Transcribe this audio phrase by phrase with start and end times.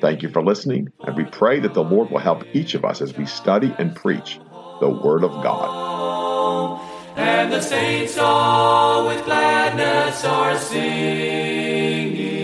[0.00, 3.00] Thank you for listening, and we pray that the Lord will help each of us
[3.00, 4.38] as we study and preach
[4.80, 6.80] the Word of God.
[7.16, 12.38] And the saints all with gladness are singing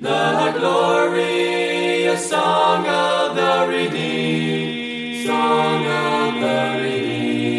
[0.00, 7.52] the glorious song of the redeemed, song of the redeemed.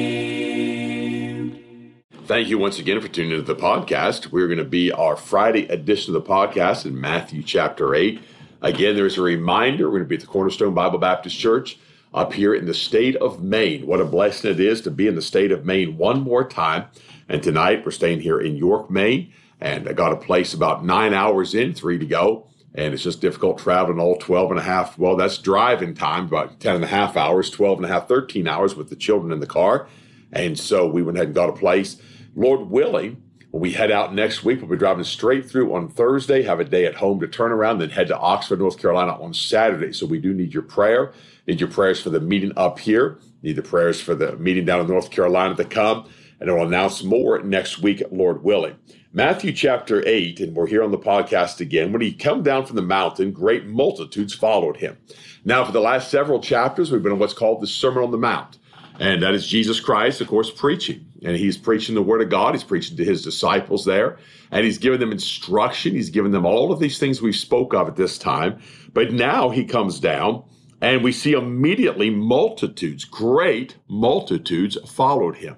[2.26, 4.32] Thank you once again for tuning into the podcast.
[4.32, 8.20] We're going to be our Friday edition of the podcast in Matthew chapter 8.
[8.64, 11.78] Again, there's a reminder we're going to be at the Cornerstone Bible Baptist Church
[12.14, 13.86] up here in the state of Maine.
[13.86, 16.86] What a blessing it is to be in the state of Maine one more time.
[17.28, 21.14] And tonight we're staying here in York, Maine, and I got a place about nine
[21.14, 22.48] hours in, three to go.
[22.74, 24.98] And it's just difficult traveling all 12 and a half.
[24.98, 28.48] Well, that's driving time, about 10 and a half hours, 12 and a half, 13
[28.48, 29.90] hours with the children in the car.
[30.32, 31.98] And so we went ahead and got a place.
[32.34, 33.23] Lord willing,
[33.54, 36.64] when we head out next week, we'll be driving straight through on Thursday, have a
[36.64, 39.94] day at home to turn around, then head to Oxford, North Carolina on Saturday.
[39.94, 41.14] So we do need your prayer.
[41.46, 43.20] Need your prayers for the meeting up here.
[43.44, 46.10] Need the prayers for the meeting down in North Carolina to come.
[46.40, 48.76] And I'll announce more next week, Lord willing.
[49.12, 51.92] Matthew chapter 8, and we're here on the podcast again.
[51.92, 54.98] When he come down from the mountain, great multitudes followed him.
[55.46, 58.18] Now, for the last several chapters, we've been on what's called the Sermon on the
[58.18, 58.58] Mount.
[59.00, 61.06] And that is Jesus Christ, of course, preaching.
[61.24, 62.54] And he's preaching the word of God.
[62.54, 64.18] He's preaching to his disciples there.
[64.52, 65.94] And he's giving them instruction.
[65.94, 68.60] He's giving them all of these things we spoke of at this time.
[68.94, 70.44] But now he comes down
[70.82, 75.56] and we see immediately multitudes, great multitudes followed him.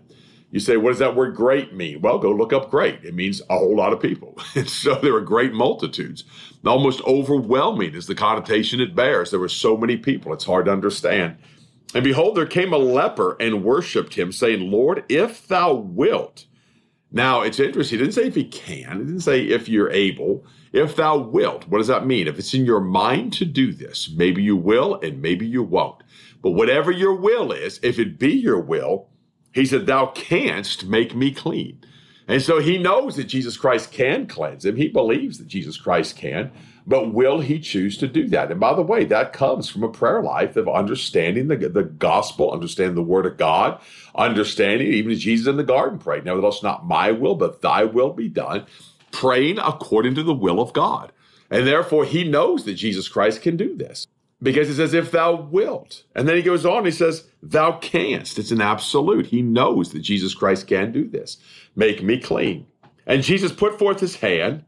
[0.51, 1.99] You say, what does that word great mean?
[1.99, 3.03] Well, go look up great.
[3.03, 4.37] It means a whole lot of people.
[4.55, 6.23] And so there were great multitudes.
[6.63, 9.31] Almost overwhelming is the connotation it bears.
[9.31, 11.37] There were so many people, it's hard to understand.
[11.95, 16.45] And behold, there came a leper and worshiped him, saying, Lord, if thou wilt.
[17.09, 17.97] Now, it's interesting.
[17.97, 20.45] He didn't say if he can, he didn't say if you're able.
[20.73, 22.27] If thou wilt, what does that mean?
[22.27, 26.03] If it's in your mind to do this, maybe you will and maybe you won't.
[26.41, 29.07] But whatever your will is, if it be your will,
[29.53, 31.79] he said, Thou canst make me clean.
[32.27, 34.75] And so he knows that Jesus Christ can cleanse him.
[34.75, 36.51] He believes that Jesus Christ can.
[36.87, 38.51] But will he choose to do that?
[38.51, 42.51] And by the way, that comes from a prayer life of understanding the, the gospel,
[42.51, 43.81] understanding the word of God,
[44.13, 48.13] understanding even as Jesus in the garden prayed, nevertheless, not my will, but thy will
[48.13, 48.65] be done,
[49.11, 51.11] praying according to the will of God.
[51.49, 54.05] And therefore, he knows that Jesus Christ can do this
[54.41, 56.03] because he says, if thou wilt.
[56.13, 58.37] And then he goes on, he says, thou canst.
[58.37, 59.27] It's an absolute.
[59.27, 61.37] He knows that Jesus Christ can do this.
[61.75, 62.67] Make me clean.
[63.07, 64.65] And Jesus put forth his hand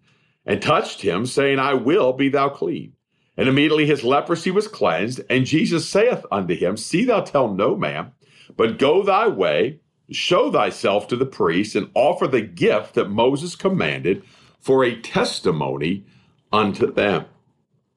[0.47, 2.93] and touched him, saying, I will be thou clean.
[3.35, 5.21] And immediately his leprosy was cleansed.
[5.29, 8.13] And Jesus saith unto him, See thou tell no man,
[8.55, 13.55] but go thy way, show thyself to the priest, and offer the gift that Moses
[13.55, 14.23] commanded
[14.59, 16.05] for a testimony
[16.51, 17.25] unto them.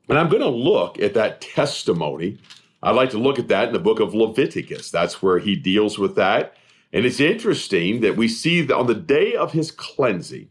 [0.08, 2.38] And I'm going to look at that testimony.
[2.82, 4.90] I'd like to look at that in the book of Leviticus.
[4.90, 6.54] That's where he deals with that.
[6.92, 10.48] And it's interesting that we see that on the day of his cleansing,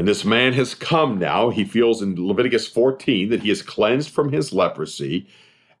[0.00, 1.50] and this man has come now.
[1.50, 5.28] He feels in Leviticus 14 that he is cleansed from his leprosy.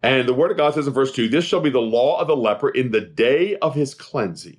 [0.02, 2.26] And the word of God says in verse 2 This shall be the law of
[2.26, 4.58] the leper in the day of his cleansing.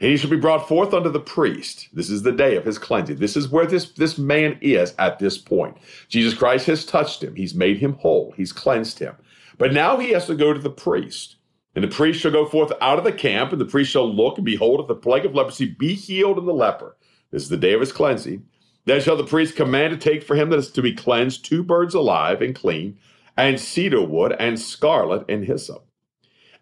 [0.00, 1.90] And he shall be brought forth unto the priest.
[1.92, 3.18] This is the day of his cleansing.
[3.18, 5.76] This is where this, this man is at this point.
[6.08, 7.36] Jesus Christ has touched him.
[7.36, 8.34] He's made him whole.
[8.36, 9.14] He's cleansed him.
[9.58, 11.36] But now he has to go to the priest.
[11.76, 14.38] And the priest shall go forth out of the camp, and the priest shall look
[14.38, 16.96] and behold, if the plague of leprosy be healed in the leper.
[17.30, 18.44] This is the day of his cleansing.
[18.84, 21.62] Then shall the priest command to take for him that is to be cleansed two
[21.62, 22.98] birds alive and clean,
[23.36, 25.86] and cedar wood, and scarlet, and hyssop.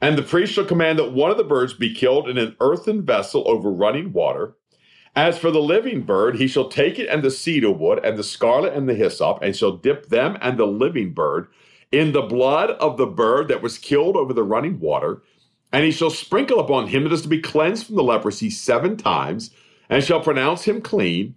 [0.01, 3.05] And the priest shall command that one of the birds be killed in an earthen
[3.05, 4.55] vessel over running water.
[5.17, 8.25] As for the living bird, he shall take it and the cedar wood, and the
[8.25, 11.49] scarlet, and the hyssop, and shall dip them and the living bird
[11.91, 15.23] in the blood of the bird that was killed over the running water.
[15.73, 18.97] And he shall sprinkle upon him that is to be cleansed from the leprosy seven
[18.97, 19.51] times,
[19.89, 21.35] and shall pronounce him clean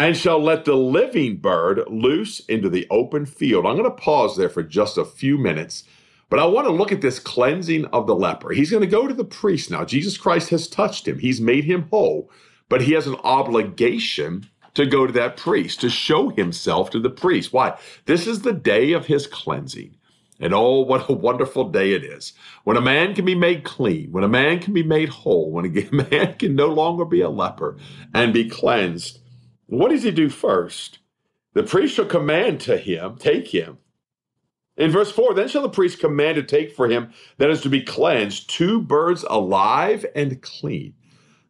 [0.00, 3.66] and shall let the living bird loose into the open field.
[3.66, 5.84] I'm going to pause there for just a few minutes,
[6.30, 8.50] but I want to look at this cleansing of the leper.
[8.50, 9.84] He's going to go to the priest now.
[9.84, 12.30] Jesus Christ has touched him, he's made him whole,
[12.70, 17.10] but he has an obligation to go to that priest, to show himself to the
[17.10, 17.52] priest.
[17.52, 17.78] Why?
[18.06, 19.96] This is the day of his cleansing.
[20.42, 22.32] And oh, what a wonderful day it is
[22.64, 25.66] when a man can be made clean, when a man can be made whole, when
[25.66, 27.76] a man can no longer be a leper
[28.14, 29.19] and be cleansed.
[29.70, 30.98] What does he do first?
[31.54, 33.78] The priest shall command to him, take him.
[34.76, 37.68] In verse 4, then shall the priest command to take for him that is to
[37.68, 40.94] be cleansed two birds alive and clean.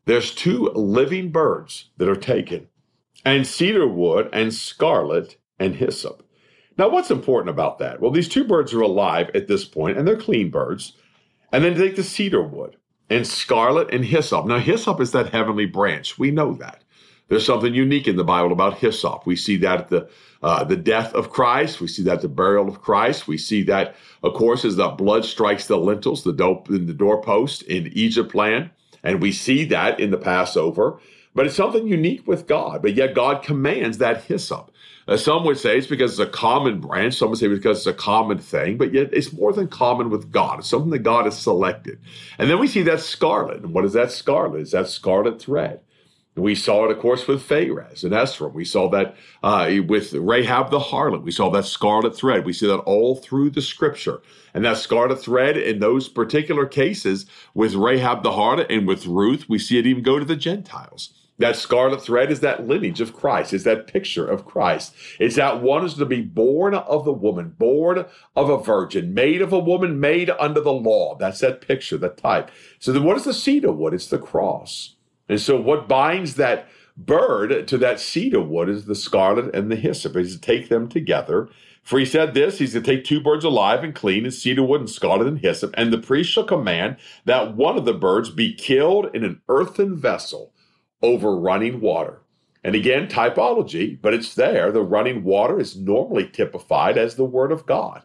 [0.04, 2.68] There's two living birds that are taken,
[3.24, 6.22] and cedar wood and scarlet and hyssop.
[6.76, 8.02] Now, what's important about that?
[8.02, 10.92] Well, these two birds are alive at this point, and they're clean birds.
[11.52, 12.76] And then take the cedar wood
[13.08, 14.44] and scarlet and hyssop.
[14.44, 16.18] Now, hyssop is that heavenly branch.
[16.18, 16.84] We know that.
[17.30, 19.24] There's something unique in the Bible about hyssop.
[19.24, 20.10] We see that at the
[20.42, 21.80] uh, the death of Christ.
[21.80, 23.28] We see that the burial of Christ.
[23.28, 23.94] We see that,
[24.24, 28.34] of course, as the blood strikes the lintels, the dope in the doorpost in Egypt
[28.34, 28.70] land,
[29.04, 30.98] and we see that in the Passover.
[31.32, 32.82] But it's something unique with God.
[32.82, 34.72] But yet God commands that hyssop.
[35.06, 37.14] Uh, some would say it's because it's a common branch.
[37.14, 40.32] Some would say because it's a common thing, but yet it's more than common with
[40.32, 40.58] God.
[40.58, 42.00] It's something that God has selected.
[42.38, 43.62] And then we see that scarlet.
[43.62, 44.62] And what is that scarlet?
[44.62, 45.80] Is that scarlet thread?
[46.36, 48.48] We saw it, of course, with Pharez and Esther.
[48.48, 51.22] We saw that uh, with Rahab the harlot.
[51.22, 52.46] We saw that scarlet thread.
[52.46, 54.22] We see that all through the scripture.
[54.54, 59.48] And that scarlet thread in those particular cases with Rahab the harlot and with Ruth,
[59.48, 61.12] we see it even go to the Gentiles.
[61.40, 63.54] That scarlet thread is that lineage of Christ.
[63.54, 64.94] is that picture of Christ.
[65.18, 68.04] It's that one is to be born of the woman, born
[68.36, 71.16] of a virgin, made of a woman, made under the law.
[71.16, 72.50] That's that picture, that type.
[72.78, 73.94] So then what is the cedar wood?
[73.94, 74.96] It's the cross.
[75.30, 79.76] And so what binds that bird to that cedar wood is the scarlet and the
[79.76, 80.16] hyssop.
[80.16, 81.48] He's to take them together.
[81.84, 84.80] For he said this, he's to take two birds alive and clean, and cedar wood
[84.80, 88.52] and scarlet and hyssop, and the priest shall command that one of the birds be
[88.52, 90.52] killed in an earthen vessel
[91.00, 92.20] over running water.
[92.62, 94.70] And again, typology, but it's there.
[94.72, 98.02] The running water is normally typified as the word of God.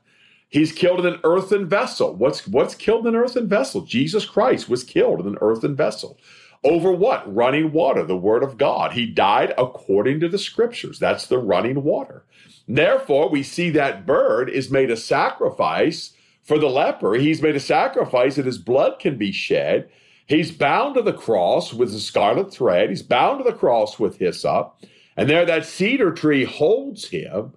[0.47, 2.15] He's killed in an earthen vessel.
[2.15, 3.81] What's what's killed in an earthen vessel?
[3.81, 6.17] Jesus Christ was killed in an earthen vessel.
[6.65, 7.33] Over what?
[7.33, 8.91] Running water, the word of God.
[8.91, 10.99] He died according to the scriptures.
[10.99, 12.25] That's the running water.
[12.67, 16.11] Therefore, we see that bird is made a sacrifice
[16.43, 17.13] for the leper.
[17.13, 19.89] He's made a sacrifice that his blood can be shed
[20.27, 22.89] He's bound to the cross with a scarlet thread.
[22.89, 24.75] He's bound to the cross with hyssop.
[25.15, 27.53] And there that cedar tree holds him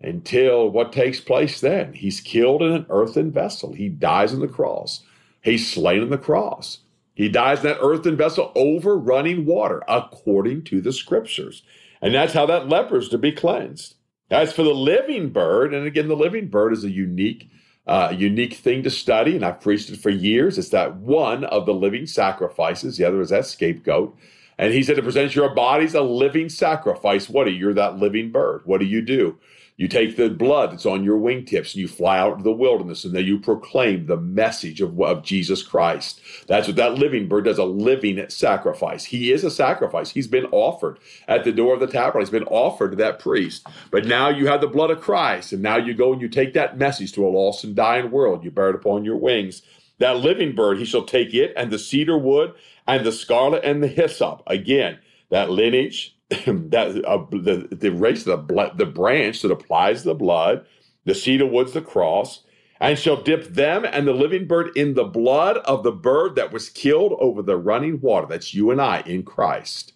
[0.00, 1.94] until what takes place then?
[1.94, 3.72] He's killed in an earthen vessel.
[3.72, 5.02] He dies on the cross.
[5.42, 6.80] He's slain on the cross.
[7.14, 11.62] He dies in that earthen vessel over running water, according to the scriptures.
[12.00, 13.96] And that's how that leper is to be cleansed.
[14.30, 17.50] As for the living bird, and again, the living bird is a unique
[17.86, 20.58] uh, unique thing to study, and I've preached it for years.
[20.58, 22.96] It's that one of the living sacrifices.
[22.96, 24.16] The other is that scapegoat.
[24.58, 27.28] And he said to present your bodies a living sacrifice.
[27.28, 27.58] What are you?
[27.58, 28.60] You're that living bird.
[28.64, 29.38] What do you do?
[29.80, 33.02] You take the blood that's on your wingtips and you fly out to the wilderness
[33.06, 36.20] and then you proclaim the message of, of Jesus Christ.
[36.48, 39.06] That's what that living bird does a living sacrifice.
[39.06, 40.10] He is a sacrifice.
[40.10, 42.20] He's been offered at the door of the tabernacle.
[42.20, 43.66] He's been offered to that priest.
[43.90, 46.52] But now you have the blood of Christ and now you go and you take
[46.52, 48.44] that message to a lost and dying world.
[48.44, 49.62] You bear it upon your wings.
[49.96, 52.52] That living bird, he shall take it and the cedar wood
[52.86, 54.42] and the scarlet and the hyssop.
[54.46, 54.98] Again,
[55.30, 56.14] that lineage,
[56.46, 60.64] that uh, the the race the blood, the branch that applies the blood,
[61.04, 62.44] the cedar wood's the cross,
[62.80, 66.52] and shall dip them and the living bird in the blood of the bird that
[66.52, 68.26] was killed over the running water.
[68.28, 69.92] That's you and I in Christ.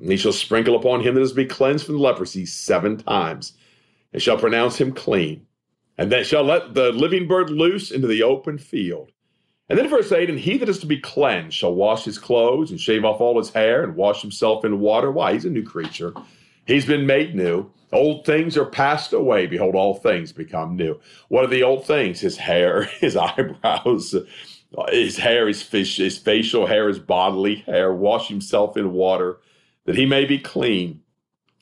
[0.00, 3.54] And he shall sprinkle upon him that is to be cleansed from leprosy seven times,
[4.12, 5.46] and shall pronounce him clean.
[5.96, 9.10] And then shall let the living bird loose into the open field.
[9.68, 12.70] And then verse 8, and he that is to be cleansed shall wash his clothes
[12.70, 15.10] and shave off all his hair and wash himself in water.
[15.10, 15.34] Why?
[15.34, 16.14] He's a new creature.
[16.66, 17.70] He's been made new.
[17.92, 19.46] Old things are passed away.
[19.46, 20.98] Behold, all things become new.
[21.28, 22.20] What are the old things?
[22.20, 24.14] His hair, his eyebrows,
[24.90, 27.92] his hair, his, fish, his facial hair, his bodily hair.
[27.92, 29.38] Wash himself in water
[29.84, 31.02] that he may be clean.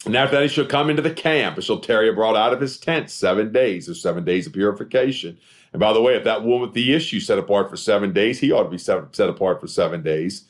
[0.05, 2.61] And after that, he shall come into the camp and shall tarry abroad out of
[2.61, 3.89] his tent seven days.
[3.89, 5.39] or seven days of purification.
[5.76, 8.40] And by the way, if that woman with the issue set apart for seven days,
[8.40, 10.47] he ought to be set, apart for seven days.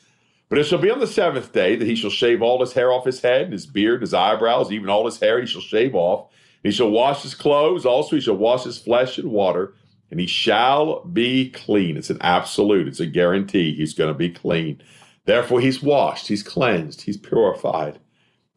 [0.47, 2.93] But it shall be on the seventh day that he shall shave all his hair
[2.93, 5.95] off his head, and his beard, his eyebrows, even all his hair he shall shave
[5.95, 6.31] off.
[6.63, 9.73] And he shall wash his clothes, also he shall wash his flesh in water,
[10.09, 11.97] and he shall be clean.
[11.97, 14.81] It's an absolute, it's a guarantee he's going to be clean.
[15.25, 17.99] Therefore, he's washed, he's cleansed, he's purified.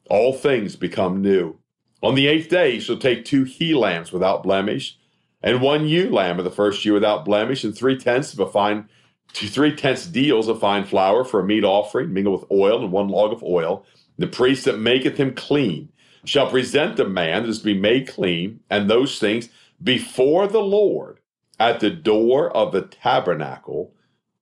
[0.08, 1.58] All things become new.
[2.00, 4.99] On the eighth day, he shall take two he lambs without blemish
[5.42, 8.46] and one ewe lamb of the first year without blemish, and three tenths of a
[8.46, 8.88] fine,
[9.32, 13.08] three tenths deals of fine flour for a meat offering, mingled with oil, and one
[13.08, 13.84] log of oil.
[14.18, 15.90] The priest that maketh him clean
[16.24, 19.48] shall present the man that is to be made clean, and those things
[19.82, 21.20] before the Lord
[21.58, 23.94] at the door of the tabernacle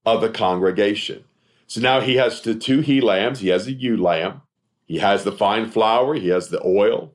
[0.05, 1.25] of the congregation.
[1.67, 4.43] So now he has the two he lambs, he has a ewe lamb,
[4.87, 7.13] he has the fine flour, he has the oil.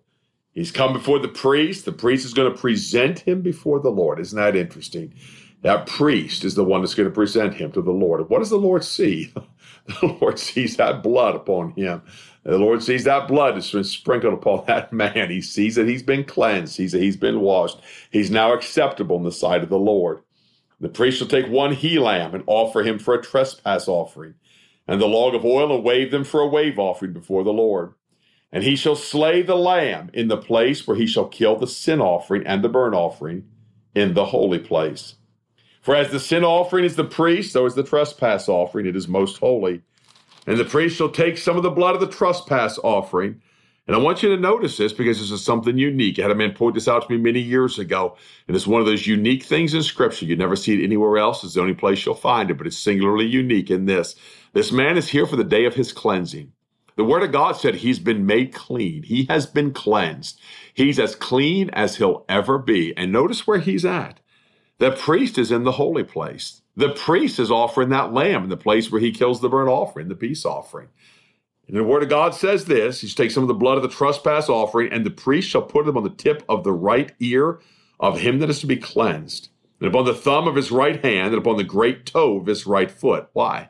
[0.53, 1.86] He's come before the priest.
[1.86, 4.19] The priest is going to present him before the Lord.
[4.19, 5.13] Isn't that interesting?
[5.63, 8.29] That priest is the one that's going to present him to the Lord.
[8.29, 9.33] What does the Lord see?
[10.01, 12.01] the Lord sees that blood upon him.
[12.43, 15.31] The Lord sees that blood that's been sprinkled upon that man.
[15.31, 16.77] He sees that he's been cleansed.
[16.77, 17.79] He sees that he's been washed.
[18.12, 20.22] He's now acceptable in the sight of the Lord.
[20.79, 24.36] The priest shall take one he lamb and offer him for a trespass offering
[24.88, 27.93] and the log of oil and wave them for a wave offering before the Lord.
[28.53, 32.00] And he shall slay the lamb in the place where he shall kill the sin
[32.00, 33.45] offering and the burnt offering
[33.95, 35.15] in the holy place.
[35.81, 38.86] For as the sin offering is the priest, so is the trespass offering.
[38.86, 39.81] It is most holy.
[40.45, 43.41] And the priest shall take some of the blood of the trespass offering.
[43.88, 46.19] And I want you to notice this because this is something unique.
[46.19, 48.15] I had a man point this out to me many years ago.
[48.48, 50.25] And it's one of those unique things in Scripture.
[50.25, 51.43] You never see it anywhere else.
[51.43, 54.15] It's the only place you'll find it, but it's singularly unique in this.
[54.53, 56.53] This man is here for the day of his cleansing.
[56.96, 59.04] The word of God said he's been made clean.
[59.04, 60.40] He has been cleansed.
[60.74, 62.96] He's as clean as he'll ever be.
[62.96, 64.20] And notice where he's at.
[64.78, 66.62] The priest is in the holy place.
[66.76, 70.08] The priest is offering that lamb in the place where he kills the burnt offering,
[70.08, 70.90] the peace offering.
[71.68, 73.90] And the word of God says this He takes some of the blood of the
[73.90, 77.60] trespass offering, and the priest shall put them on the tip of the right ear
[78.00, 81.28] of him that is to be cleansed, and upon the thumb of his right hand,
[81.34, 83.30] and upon the great toe of his right foot.
[83.34, 83.70] Why?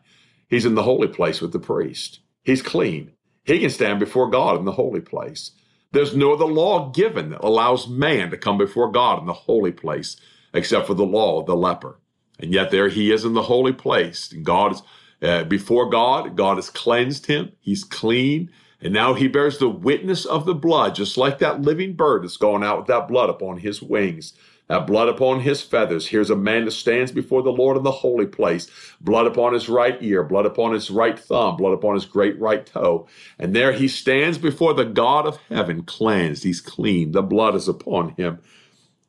[0.50, 2.20] He's in the holy place with the priest.
[2.44, 3.12] He's clean.
[3.46, 5.52] He can stand before God in the holy place.
[5.92, 9.72] There's no other law given that allows man to come before God in the holy
[9.72, 10.18] place
[10.54, 12.00] except for the law of the leper.
[12.40, 14.32] And yet there he is in the holy place.
[14.32, 14.82] And God is
[15.22, 16.36] uh, before God.
[16.36, 17.52] God has cleansed him.
[17.60, 18.52] He's clean.
[18.82, 22.38] And now he bears the witness of the blood, just like that living bird that's
[22.38, 24.34] going out with that blood upon his wings
[24.68, 26.08] blood upon his feathers.
[26.08, 28.68] Here's a man that stands before the Lord in the holy place,
[29.02, 32.66] blood upon his right ear, blood upon his right thumb, blood upon his great right
[32.66, 33.08] toe.
[33.38, 36.44] And there he stands before the God of heaven, cleansed.
[36.44, 37.12] He's clean.
[37.12, 38.40] The blood is upon him.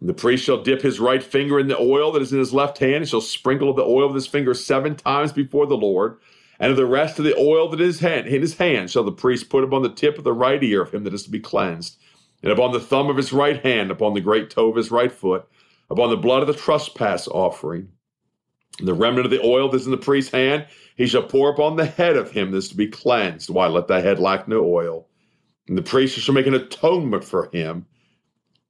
[0.00, 2.52] And the priest shall dip his right finger in the oil that is in his
[2.52, 5.76] left hand, and shall sprinkle of the oil of his finger seven times before the
[5.76, 6.18] Lord.
[6.61, 9.49] And of the rest of the oil that is in his hand shall the priest
[9.50, 11.99] put upon the tip of the right ear of him that is to be cleansed
[12.44, 15.10] and upon the thumb of his right hand, upon the great toe of his right
[15.10, 15.48] foot,
[15.88, 17.88] upon the blood of the trespass offering.
[18.78, 21.48] And the remnant of the oil that is in the priest's hand, he shall pour
[21.48, 23.48] upon the head of him that is to be cleansed.
[23.48, 23.66] Why?
[23.68, 25.06] Let that head lack no oil.
[25.68, 27.86] And the priest shall make an atonement for him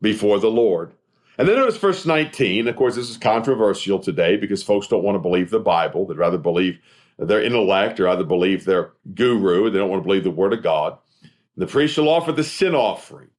[0.01, 0.93] before the Lord.
[1.37, 2.69] And then notice verse 19.
[2.69, 6.07] Of course, this is controversial today because folks don't want to believe the Bible.
[6.07, 6.79] They'd rather believe
[7.19, 9.69] their intellect or rather believe their guru.
[9.69, 10.97] They don't want to believe the Word of God.
[11.23, 13.31] And the priest shall offer the sin offering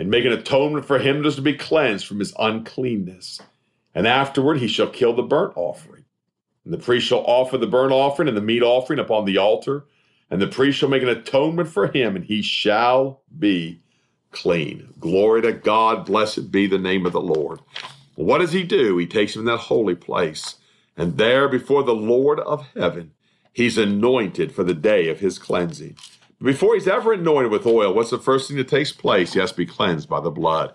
[0.00, 3.38] and make an atonement for him just to be cleansed from his uncleanness.
[3.94, 6.06] And afterward he shall kill the burnt offering.
[6.64, 9.84] And the priest shall offer the burnt offering and the meat offering upon the altar.
[10.30, 13.82] And the priest shall make an atonement for him, and he shall be
[14.30, 14.94] clean.
[14.98, 16.06] Glory to God.
[16.06, 17.60] Blessed be the name of the Lord.
[18.14, 18.96] What does he do?
[18.96, 20.54] He takes him in that holy place.
[20.96, 23.12] And there before the Lord of heaven,
[23.52, 25.96] he's anointed for the day of his cleansing.
[26.42, 29.34] Before he's ever anointed with oil, what's the first thing that takes place?
[29.34, 30.72] He has to be cleansed by the blood.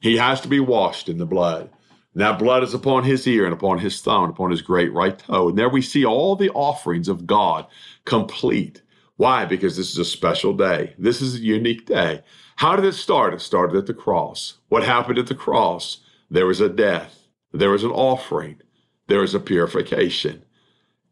[0.00, 1.70] He has to be washed in the blood.
[2.14, 4.92] And that blood is upon his ear and upon his thumb and upon his great
[4.92, 5.48] right toe.
[5.48, 7.66] And there we see all the offerings of God
[8.04, 8.80] complete.
[9.16, 9.44] Why?
[9.44, 10.94] Because this is a special day.
[10.98, 12.22] This is a unique day.
[12.54, 13.34] How did it start?
[13.34, 14.58] It started at the cross.
[14.68, 15.98] What happened at the cross?
[16.30, 17.26] There was a death.
[17.52, 18.62] There was an offering.
[19.08, 20.44] There was a purification.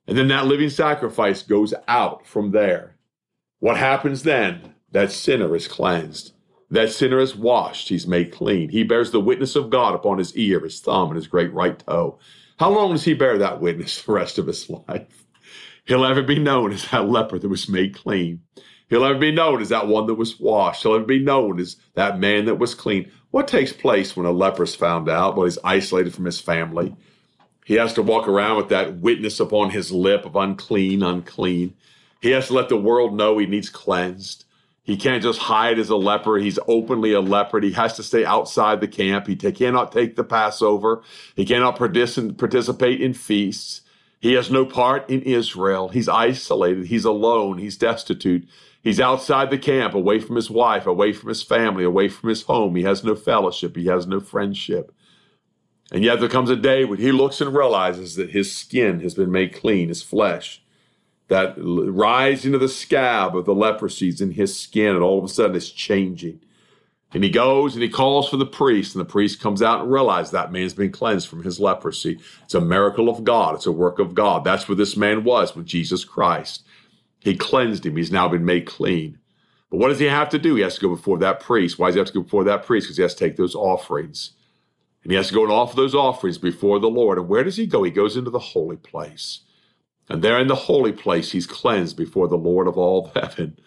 [0.06, 2.95] And then that living sacrifice goes out from there
[3.58, 4.74] what happens then?
[4.92, 6.32] That sinner is cleansed.
[6.70, 7.88] That sinner is washed.
[7.88, 8.70] He's made clean.
[8.70, 11.78] He bears the witness of God upon his ear, his thumb, and his great right
[11.78, 12.18] toe.
[12.58, 15.26] How long does he bear that witness the rest of his life?
[15.84, 18.40] He'll ever be known as that leper that was made clean.
[18.88, 20.82] He'll ever be known as that one that was washed.
[20.82, 23.10] He'll ever be known as that man that was clean.
[23.30, 25.36] What takes place when a leper is found out?
[25.36, 26.96] Well, he's isolated from his family.
[27.64, 31.74] He has to walk around with that witness upon his lip of unclean, unclean.
[32.20, 34.44] He has to let the world know he needs cleansed.
[34.82, 36.38] He can't just hide as a leper.
[36.38, 37.60] He's openly a leper.
[37.60, 39.26] He has to stay outside the camp.
[39.26, 41.02] He t- cannot take the Passover.
[41.34, 43.80] He cannot partic- participate in feasts.
[44.20, 45.88] He has no part in Israel.
[45.88, 46.86] He's isolated.
[46.86, 47.58] He's alone.
[47.58, 48.48] He's destitute.
[48.80, 52.42] He's outside the camp, away from his wife, away from his family, away from his
[52.42, 52.76] home.
[52.76, 53.76] He has no fellowship.
[53.76, 54.92] He has no friendship.
[55.90, 59.14] And yet there comes a day when he looks and realizes that his skin has
[59.14, 60.62] been made clean, his flesh
[61.28, 65.28] that rise into the scab of the leprosy in his skin, and all of a
[65.28, 66.40] sudden it's changing.
[67.12, 69.92] And he goes and he calls for the priest, and the priest comes out and
[69.92, 72.20] realizes that man's been cleansed from his leprosy.
[72.44, 73.54] It's a miracle of God.
[73.54, 74.44] It's a work of God.
[74.44, 76.64] That's where this man was with Jesus Christ.
[77.20, 77.96] He cleansed him.
[77.96, 79.18] He's now been made clean.
[79.70, 80.54] But what does he have to do?
[80.54, 81.78] He has to go before that priest.
[81.78, 82.86] Why does he have to go before that priest?
[82.86, 84.32] Because he has to take those offerings.
[85.02, 87.18] And he has to go and offer those offerings before the Lord.
[87.18, 87.82] And where does he go?
[87.82, 89.40] He goes into the holy place.
[90.08, 93.58] And there in the holy place, he's cleansed before the Lord of all heaven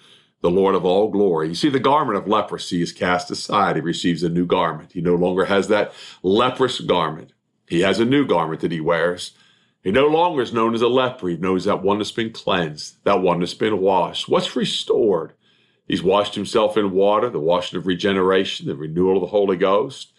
[0.42, 1.50] the Lord of all glory.
[1.50, 3.76] You see, the garment of leprosy is cast aside.
[3.76, 4.94] He receives a new garment.
[4.94, 5.94] He no longer has that
[6.24, 7.34] leprous garment.
[7.68, 9.32] He has a new garment that he wears.
[9.84, 11.30] He no longer is known as a leper.
[11.30, 14.28] He knows that one that's been cleansed, that one that's been washed.
[14.28, 15.34] What's restored?
[15.88, 20.14] He's washed himself in water, the washing of regeneration, the renewal of the Holy Ghost.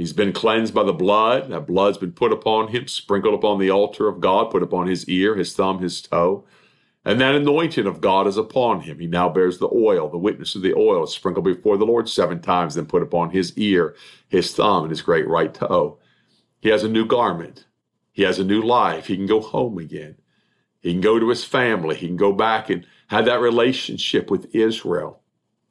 [0.00, 1.50] He's been cleansed by the blood.
[1.50, 5.06] That blood's been put upon him, sprinkled upon the altar of God, put upon his
[5.10, 6.46] ear, his thumb, his toe.
[7.04, 8.98] And that anointing of God is upon him.
[8.98, 12.40] He now bears the oil, the witness of the oil, sprinkled before the Lord seven
[12.40, 13.94] times, then put upon his ear,
[14.26, 15.98] his thumb, and his great right toe.
[16.62, 17.66] He has a new garment.
[18.10, 19.08] He has a new life.
[19.08, 20.16] He can go home again.
[20.80, 21.94] He can go to his family.
[21.94, 25.20] He can go back and have that relationship with Israel.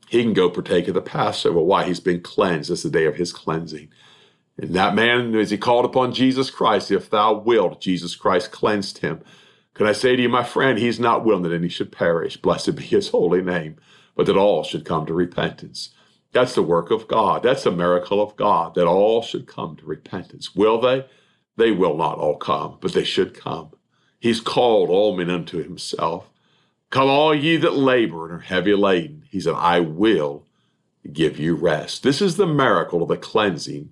[0.08, 1.62] He can go partake of the Passover.
[1.62, 1.86] Why?
[1.86, 2.70] He's been cleansed.
[2.70, 3.90] It's the day of his cleansing.
[4.62, 8.98] And that man, as he called upon Jesus Christ, if thou wilt, Jesus Christ cleansed
[8.98, 9.22] him.
[9.74, 12.76] Can I say to you, my friend, he's not willing that any should perish, blessed
[12.76, 13.78] be his holy name,
[14.16, 15.94] but that all should come to repentance.
[16.34, 17.44] That's the work of God.
[17.44, 20.54] That's the miracle of God, that all should come to repentance.
[20.54, 21.06] Will they?
[21.56, 23.72] They will not all come, but they should come.
[24.20, 26.30] He's called all men unto himself.
[26.90, 29.24] Come, all ye that labor and are heavy laden.
[29.30, 30.46] He said, I will
[31.14, 32.04] give you rest.
[32.04, 33.92] This is the miracle of the cleansing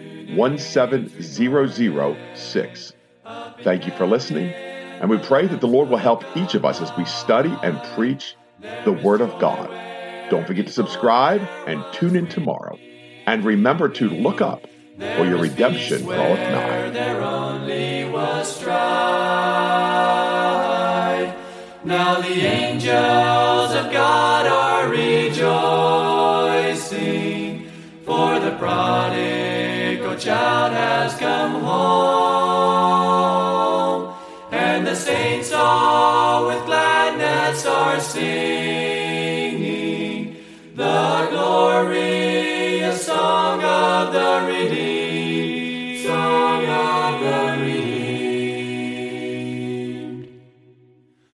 [0.35, 2.93] 17006.
[3.63, 6.81] Thank you for listening, and we pray that the Lord will help each of us
[6.81, 8.35] as we study and preach
[8.85, 9.69] the Word of God.
[10.29, 12.77] Don't forget to subscribe and tune in tomorrow.
[13.25, 14.67] And remember to look up,
[14.97, 16.91] for your redemption draweth nigh.
[21.83, 25.41] Now the angels of God are rejoicing
[28.05, 29.10] for the child
[31.11, 32.93] has come home,
[34.51, 38.70] and the saints all with gladness are singing